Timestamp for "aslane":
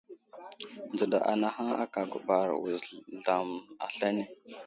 3.85-4.23